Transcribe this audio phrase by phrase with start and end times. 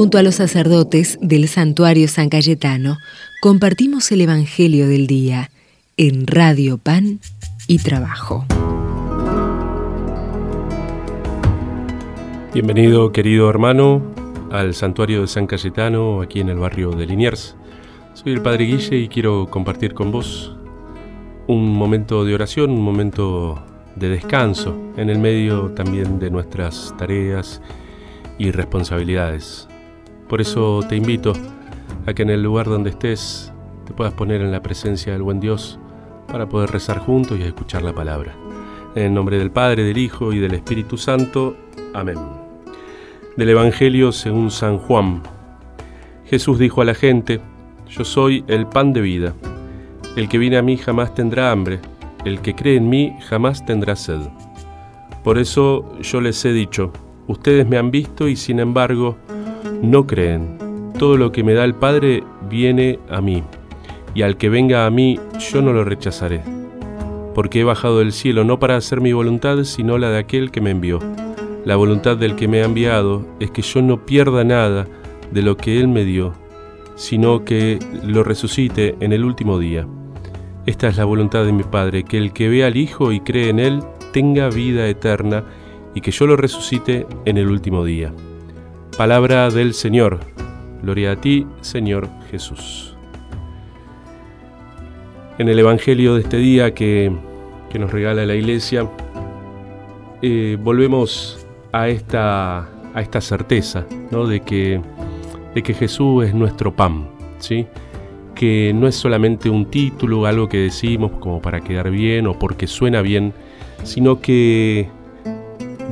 [0.00, 2.96] Junto a los sacerdotes del santuario San Cayetano,
[3.42, 5.50] compartimos el Evangelio del Día
[5.98, 7.20] en Radio Pan
[7.66, 8.46] y Trabajo.
[12.54, 14.00] Bienvenido, querido hermano,
[14.50, 17.54] al santuario de San Cayetano, aquí en el barrio de Liniers.
[18.14, 20.56] Soy el Padre Guille y quiero compartir con vos
[21.46, 23.62] un momento de oración, un momento
[23.96, 27.60] de descanso, en el medio también de nuestras tareas
[28.38, 29.69] y responsabilidades.
[30.30, 31.34] Por eso te invito
[32.06, 33.52] a que en el lugar donde estés
[33.84, 35.78] te puedas poner en la presencia del buen Dios
[36.26, 38.34] para poder rezar juntos y escuchar la palabra.
[38.94, 41.54] En el nombre del Padre, del Hijo y del Espíritu Santo.
[41.92, 42.16] Amén
[43.36, 45.22] del Evangelio según San Juan.
[46.26, 47.40] Jesús dijo a la gente,
[47.88, 49.34] Yo soy el pan de vida.
[50.14, 51.80] El que viene a mí jamás tendrá hambre,
[52.24, 54.20] el que cree en mí jamás tendrá sed.
[55.24, 56.92] Por eso yo les he dicho,
[57.28, 59.16] ustedes me han visto y sin embargo
[59.82, 60.58] no creen.
[60.98, 63.42] Todo lo que me da el Padre viene a mí,
[64.14, 66.42] y al que venga a mí yo no lo rechazaré,
[67.34, 70.60] porque he bajado del cielo no para hacer mi voluntad, sino la de aquel que
[70.60, 70.98] me envió.
[71.64, 74.86] La voluntad del que me ha enviado es que yo no pierda nada
[75.30, 76.32] de lo que Él me dio,
[76.96, 79.86] sino que lo resucite en el último día.
[80.66, 83.48] Esta es la voluntad de mi Padre, que el que vea al Hijo y cree
[83.48, 83.82] en Él
[84.12, 85.44] tenga vida eterna
[85.94, 88.12] y que yo lo resucite en el último día.
[88.96, 90.20] Palabra del Señor.
[90.82, 92.96] Gloria a ti, Señor Jesús.
[95.38, 97.10] En el Evangelio de este día que,
[97.78, 98.86] nos regala la Iglesia,
[100.20, 104.26] eh, volvemos a esta, a esta certeza ¿no?
[104.26, 104.80] de, que,
[105.54, 107.66] de que Jesús es nuestro pan, ¿sí?
[108.34, 112.66] que no es solamente un título, algo que decimos como para quedar bien o porque
[112.66, 113.32] suena bien,
[113.82, 114.88] sino que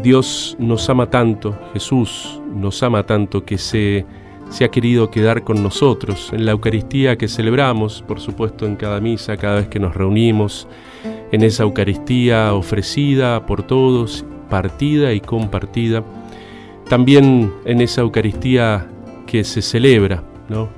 [0.08, 4.06] Dios nos ama tanto, Jesús nos ama tanto que se,
[4.48, 9.02] se ha querido quedar con nosotros en la Eucaristía que celebramos, por supuesto en cada
[9.02, 10.66] misa, cada vez que nos reunimos,
[11.30, 16.02] en esa Eucaristía ofrecida por todos partida y compartida,
[16.88, 18.88] también en esa Eucaristía
[19.26, 20.70] que se celebra, ¿no?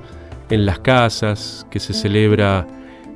[0.49, 2.67] en las casas, que se celebra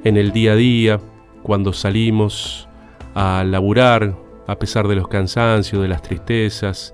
[0.05, 0.99] en el día a día,
[1.43, 2.69] cuando salimos
[3.15, 4.15] a laburar,
[4.47, 6.93] a pesar de los cansancios, de las tristezas,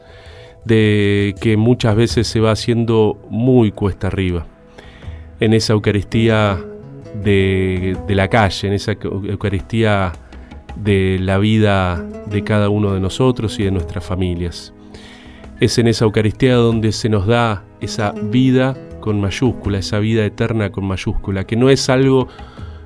[0.65, 4.45] de que muchas veces se va haciendo muy cuesta arriba.
[5.39, 6.59] En esa Eucaristía
[7.15, 10.13] de, la calle, en esa Eucaristía
[10.75, 14.73] de la vida de cada uno de nosotros y de nuestras familias.
[15.59, 20.71] Es en esa Eucaristía donde se nos da esa vida con mayúscula, esa vida eterna
[20.71, 22.27] con mayúscula, que no es algo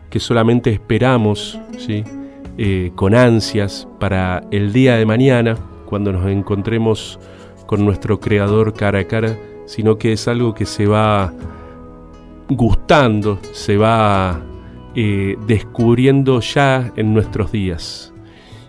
[0.10, 2.04] que solamente esperamos ¿sí?
[2.58, 7.20] Eh, con ansias para el día de mañana, cuando nos encontremos
[7.66, 11.34] con nuestro Creador cara a cara, sino que es algo que se va
[12.48, 14.40] gustando, se va
[14.96, 18.14] eh, descubriendo ya en nuestros días.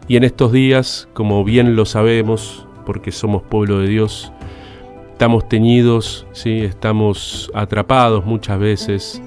[0.08, 4.32] Y en estos días, como bien lo sabemos, porque somos pueblo de Dios,
[5.12, 6.58] estamos teñidos, ¿sí?
[6.60, 9.22] estamos atrapados muchas veces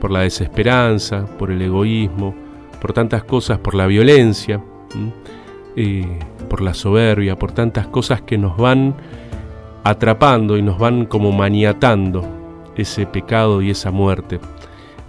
[0.00, 2.43] por la desesperanza, por el egoísmo,
[2.84, 4.62] por tantas cosas, por la violencia,
[5.74, 6.18] eh,
[6.50, 8.94] por la soberbia, por tantas cosas que nos van
[9.84, 12.28] atrapando y nos van como maniatando
[12.76, 14.38] ese pecado y esa muerte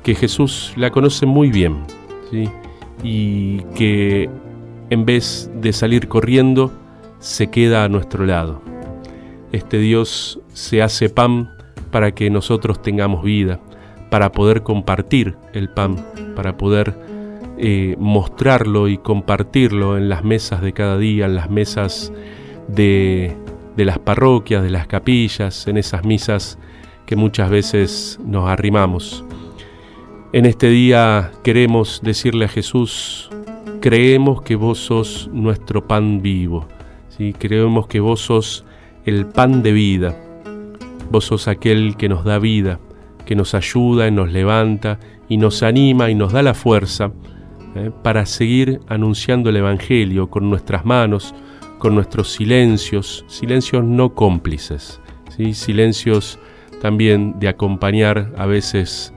[0.03, 1.83] que Jesús la conoce muy bien
[2.31, 2.49] ¿sí?
[3.03, 4.29] y que
[4.89, 6.71] en vez de salir corriendo,
[7.19, 8.61] se queda a nuestro lado.
[9.51, 11.57] Este Dios se hace pan
[11.91, 13.59] para que nosotros tengamos vida,
[14.09, 15.97] para poder compartir el pan,
[16.37, 17.14] para poder
[17.57, 22.11] eh, mostrarlo y compartirlo en las mesas de cada día, en las mesas
[22.67, 23.35] de,
[23.77, 26.57] de las parroquias, de las capillas, en esas misas
[27.05, 29.23] que muchas veces nos arrimamos.
[30.33, 33.29] En este día queremos decirle a Jesús,
[33.79, 36.67] creemos que vos sos nuestro pan vivo,
[37.09, 37.33] ¿sí?
[37.37, 38.65] creemos que vos sos
[39.05, 40.15] el pan de vida,
[41.09, 42.79] vos sos aquel que nos da vida,
[43.25, 44.99] que nos ayuda y nos levanta
[45.29, 47.11] y nos anima y nos da la fuerza
[47.75, 47.91] ¿eh?
[48.03, 51.35] para seguir anunciando el Evangelio con nuestras manos,
[51.77, 55.01] con nuestros silencios, silencios no cómplices,
[55.35, 55.53] ¿sí?
[55.53, 56.39] silencios
[56.81, 59.13] también de acompañar a veces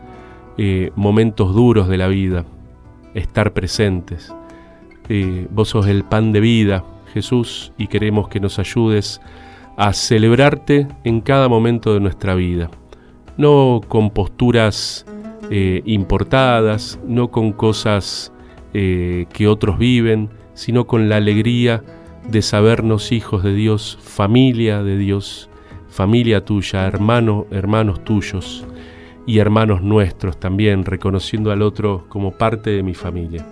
[0.57, 2.45] eh, momentos duros de la vida,
[3.15, 4.35] estar presentes.
[5.09, 6.85] Eh, vos sos el pan de vida,
[7.15, 9.21] Jesús, y queremos que nos ayudes
[9.77, 12.69] a celebrarte en cada momento de nuestra vida,
[13.37, 15.07] no con posturas
[15.51, 18.33] importadas, no con cosas
[18.73, 21.83] que otros viven, sino con la alegría
[22.29, 25.49] de sabernos hijos de Dios, familia de Dios,
[25.89, 28.67] familia tuya, hermano, hermanos tuyos
[29.27, 33.47] y hermanos nuestros también, reconociendo al otro como parte de mi familia.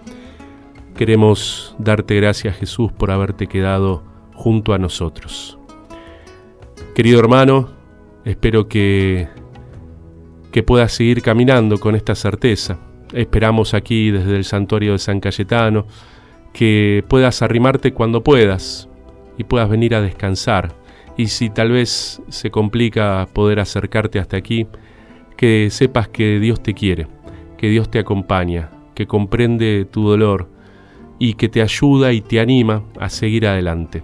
[0.96, 4.02] Queremos darte gracias Jesús por haberte quedado
[4.34, 5.58] junto a nosotros.
[6.94, 7.68] Querido hermano,
[8.24, 9.28] espero que,
[10.50, 12.78] que puedas seguir caminando con esta certeza.
[13.12, 15.86] Esperamos aquí desde el santuario de San Cayetano
[16.52, 18.88] que puedas arrimarte cuando puedas
[19.38, 20.74] y puedas venir a descansar.
[21.16, 24.66] Y si tal vez se complica poder acercarte hasta aquí,
[25.36, 27.06] que sepas que Dios te quiere,
[27.56, 30.48] que Dios te acompaña, que comprende tu dolor
[31.18, 34.02] y que te ayuda y te anima a seguir adelante.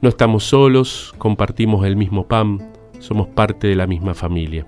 [0.00, 4.66] No estamos solos, compartimos el mismo pan, somos parte de la misma familia.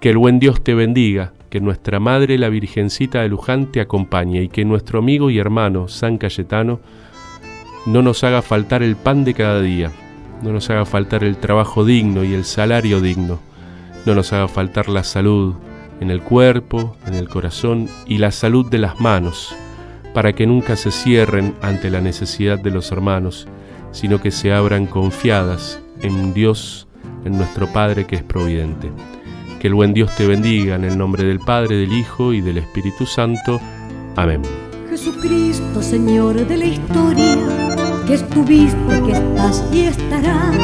[0.00, 4.42] Que el buen Dios te bendiga, que nuestra Madre la Virgencita de Luján te acompañe
[4.42, 6.80] y que nuestro amigo y hermano San Cayetano
[7.86, 9.92] no nos haga faltar el pan de cada día,
[10.42, 13.38] no nos haga faltar el trabajo digno y el salario digno,
[14.04, 15.54] no nos haga faltar la salud
[16.00, 19.54] en el cuerpo, en el corazón y la salud de las manos,
[20.12, 23.46] para que nunca se cierren ante la necesidad de los hermanos
[23.92, 26.88] sino que se abran confiadas en Dios,
[27.24, 28.90] en nuestro Padre que es providente.
[29.64, 32.58] Que el buen Dios te bendiga en el nombre del Padre, del Hijo y del
[32.58, 33.58] Espíritu Santo.
[34.14, 34.42] Amén.
[34.90, 37.38] Jesucristo, Señor de la historia,
[38.06, 40.54] que estuviste, que estás y estarás,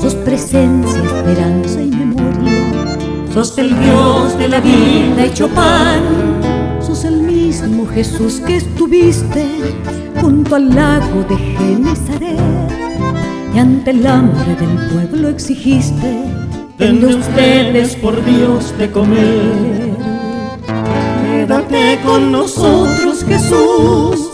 [0.00, 6.00] sos presencia, esperanza y memoria, sos el Dios de la vida hecho pan,
[6.80, 9.44] sos el mismo Jesús que estuviste
[10.20, 12.38] junto al lago de Genezaret
[13.52, 16.39] y ante el hambre del pueblo exigiste
[16.80, 19.94] denle ustedes por Dios de comer.
[21.22, 24.30] Quédate con nosotros Jesús.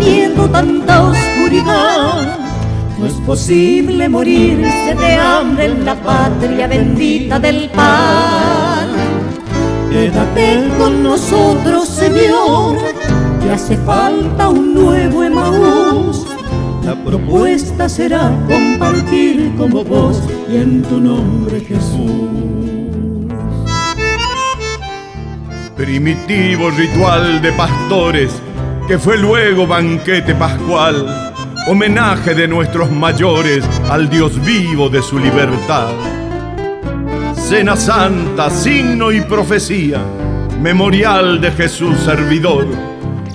[0.00, 2.38] Que tanta oscuridad.
[2.98, 8.88] No es posible morirse de hambre en la patria bendita del pan.
[9.90, 12.76] Quédate con nosotros Señor
[13.40, 16.26] que hace falta un nuevo Emaús.
[16.84, 22.10] La propuesta será compartir como vos y en tu nombre Jesús.
[25.76, 28.32] Primitivo ritual de pastores
[28.88, 31.32] que fue luego banquete pascual,
[31.68, 35.90] homenaje de nuestros mayores al Dios vivo de su libertad.
[37.34, 40.00] Cena santa, signo y profecía,
[40.60, 42.66] memorial de Jesús servidor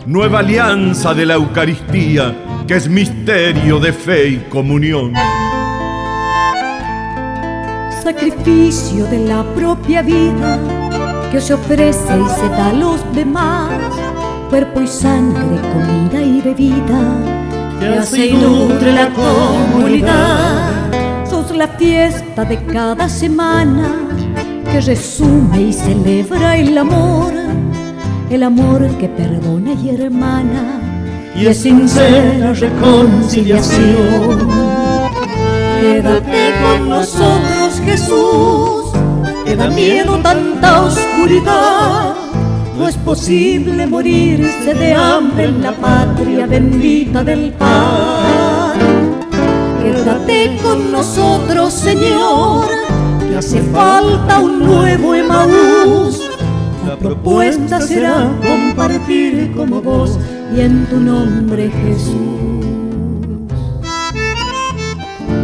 [0.08, 2.34] nueva alianza de la Eucaristía,
[2.68, 5.14] que es misterio de fe y comunión.
[8.04, 10.60] Sacrificio de la propia vida
[11.31, 13.72] que se ofrece y se da a los demás,
[14.50, 21.25] cuerpo y sangre, comida y bebida, que hace y nutre la comunidad.
[21.30, 23.94] Sos la fiesta de cada semana
[24.72, 27.34] que resume y celebra el amor
[28.30, 30.97] el amor que perdona y hermana
[31.38, 34.50] y es sincera reconciliación.
[35.80, 38.92] Quédate con nosotros, Jesús,
[39.45, 42.16] que da miedo tanta oscuridad.
[42.78, 49.19] No es posible morirse de hambre en la patria bendita del pan.
[49.81, 52.66] Quédate con nosotros, Señor,
[53.30, 56.28] que hace falta un nuevo Emaús
[56.88, 60.18] la propuesta será compartir como vos
[60.56, 62.37] y en tu nombre Jesús.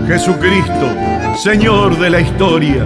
[0.08, 0.88] Jesucristo,
[1.36, 2.86] Señor de la historia,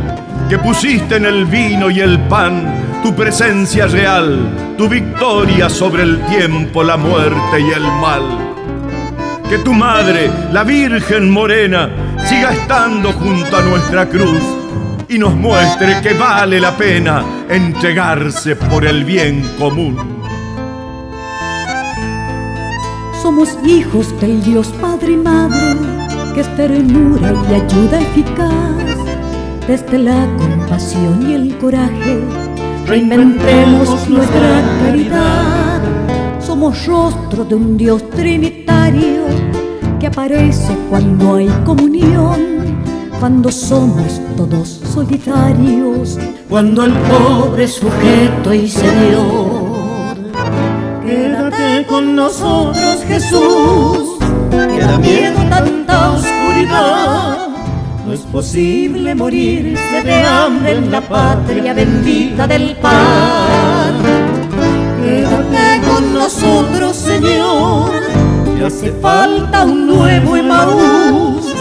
[0.50, 6.20] que pusiste en el vino y el pan tu presencia real, tu victoria sobre el
[6.26, 8.24] tiempo, la muerte y el mal.
[9.50, 11.90] Que tu madre, la Virgen Morena,
[12.26, 14.42] siga estando junto a nuestra cruz
[15.08, 20.17] y nos muestre que vale la pena entregarse por el bien común.
[23.22, 25.76] Somos hijos del Dios Padre y Madre,
[26.34, 28.52] que es ternura y ayuda eficaz.
[29.68, 32.22] Desde la compasión y el coraje,
[32.86, 35.82] reinventemos nuestra caridad.
[36.40, 39.26] Somos rostro de un Dios trinitario
[40.00, 42.58] que aparece cuando hay comunión
[43.20, 46.20] cuando somos todos solitarios,
[46.50, 49.57] cuando el pobre sujeto y Señor.
[51.98, 54.20] Con nosotros, Jesús,
[54.52, 57.48] que da miedo tanta oscuridad.
[58.06, 63.96] No es posible morirse de hambre en la patria bendita del pan.
[65.04, 67.90] Quédate con nosotros, Señor,
[68.56, 71.52] que hace falta un nuevo Emaús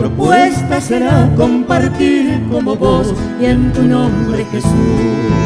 [0.00, 5.39] propuesta será compartir como vos y en tu nombre Jesús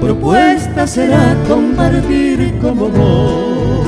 [0.00, 3.86] propuesta será compartir como vos.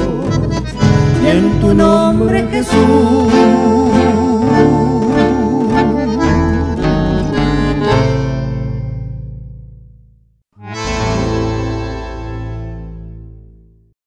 [1.24, 3.32] Y en tu nombre Jesús.